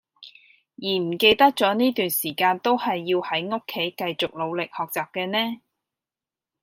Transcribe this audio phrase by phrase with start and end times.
[0.77, 5.61] 而唔記得咗呢段時間都係要喺屋企繼續努力學習嘅呢